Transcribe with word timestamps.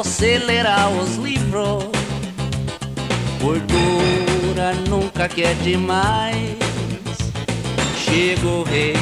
acelerar 0.00 0.90
os 0.90 1.16
livros. 1.16 1.84
Gordura 3.40 4.74
nunca 4.88 5.28
quer 5.28 5.54
demais. 5.56 6.56
Chega 7.96 8.46
o 8.46 8.62
rei 8.62 8.94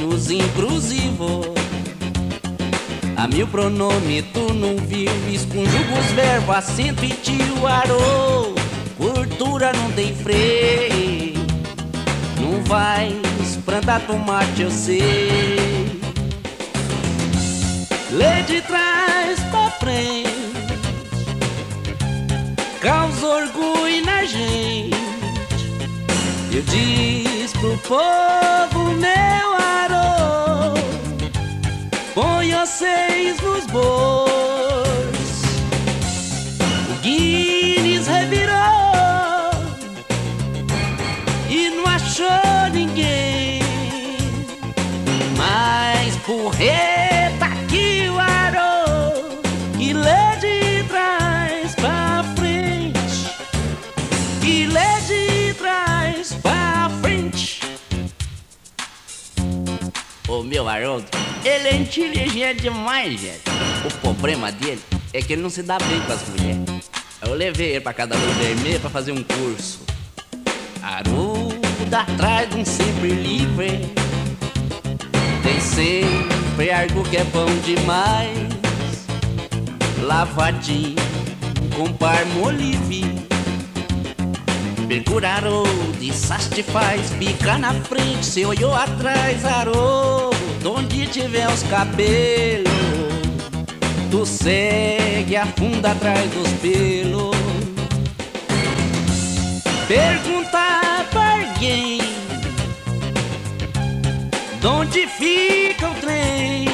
nos 0.00 0.30
inclusivos. 0.30 1.46
A 3.16 3.26
mil 3.26 3.46
pronome 3.46 4.22
tu 4.22 4.52
não 4.52 4.76
viu, 4.76 5.10
esconjuga 5.32 5.98
os 5.98 6.12
verbos, 6.12 6.54
acento 6.54 7.04
e 7.04 7.08
tio 7.08 7.66
arô. 7.66 8.54
Gordura 8.98 9.72
não 9.72 9.90
tem 9.92 10.14
freio, 10.14 11.34
não 12.40 12.62
vai 12.64 13.14
plantar 13.66 14.00
tomate, 14.06 14.62
eu 14.62 14.70
sei. 14.70 16.00
Lê 18.12 18.42
de 18.46 18.62
trás 18.62 18.85
frente, 19.96 20.30
causa 22.80 23.26
orgulho 23.26 24.04
na 24.04 24.24
gente. 24.24 24.96
Eu 26.52 26.62
diz 26.62 27.52
pro 27.52 27.76
povo, 27.78 28.90
meu 28.94 29.48
arô, 29.54 30.74
põe 32.14 32.52
vocês 32.52 33.40
nos 33.40 33.66
bois. 33.66 34.26
O 36.90 36.94
Guinness 37.02 38.06
revirou 38.06 38.54
e 41.48 41.70
não 41.70 41.86
achou 41.86 42.70
ninguém. 42.72 43.60
Mas 45.36 46.16
porreta 46.26 46.85
que 54.46 54.64
lê 54.66 55.00
de 55.08 55.54
trás 55.54 56.34
pra 56.34 56.88
frente. 57.02 57.58
O 60.28 60.44
meu 60.44 60.68
Haroldo, 60.68 61.04
ele 61.44 61.68
é 61.68 61.74
inteligente 61.74 62.62
demais, 62.62 63.20
gente. 63.20 63.42
O 63.84 63.90
problema 64.00 64.52
dele 64.52 64.80
é 65.12 65.20
que 65.20 65.32
ele 65.32 65.42
não 65.42 65.50
se 65.50 65.64
dá 65.64 65.78
bem 65.78 66.00
com 66.00 66.12
as 66.12 66.28
mulheres. 66.28 66.90
Eu 67.26 67.34
levei 67.34 67.70
ele 67.70 67.80
pra 67.80 67.92
cada 67.92 68.16
luz 68.16 68.36
vermelha 68.36 68.78
pra 68.78 68.88
fazer 68.88 69.10
um 69.10 69.24
curso. 69.24 69.80
Haroldo 70.80 71.56
atrás 71.90 72.48
de 72.48 72.56
um 72.56 72.64
sempre 72.64 73.10
livre. 73.10 73.92
Tem 75.42 75.60
sempre 75.60 76.70
algo 76.70 77.02
que 77.10 77.16
é 77.16 77.24
bom 77.24 77.46
demais. 77.64 78.36
Lavadinho 80.04 80.94
com 81.76 81.92
parmolive. 81.94 83.26
Percurarou, 84.88 85.66
desaste 85.98 86.62
faz, 86.62 87.10
pica 87.18 87.58
na 87.58 87.74
frente, 87.74 88.24
cê 88.24 88.46
olhou 88.46 88.72
atrás, 88.72 89.44
arou, 89.44 90.30
onde 90.64 91.08
tiver 91.08 91.48
os 91.48 91.64
cabelos, 91.64 92.70
tu 94.08 94.24
segue, 94.24 95.36
afunda 95.36 95.90
atrás 95.90 96.30
dos 96.30 96.48
pelos. 96.60 97.34
Perguntar 99.88 101.04
pra 101.10 101.32
alguém, 101.32 102.00
onde 104.64 105.08
fica 105.08 105.90
o 105.90 105.94
trem? 105.96 106.68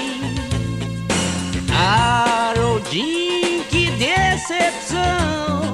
Haroldinho, 1.74 3.64
que 3.70 3.90
decepção! 3.92 5.72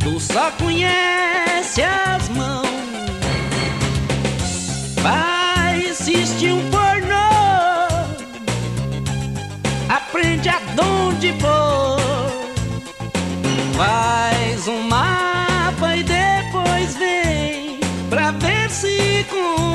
Tu 0.00 0.20
só 0.20 0.50
conhece 0.52 1.37
mete 1.78 1.82
as 1.82 2.28
mãos. 2.30 2.66
Vai, 5.00 5.84
existe 5.86 6.50
um 6.50 6.70
pornô, 6.70 7.28
aprende 9.88 10.48
a 10.48 10.58
donde 10.74 11.32
for. 11.40 11.98
Faz 13.76 14.66
um 14.66 14.82
mapa 14.82 15.96
e 15.96 16.02
depois 16.02 16.96
vem 16.96 17.78
pra 18.10 18.32
ver 18.32 18.68
se 18.70 19.24
com 19.30 19.67